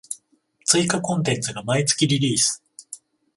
[0.65, 2.63] 追加コンテンツが毎月リリース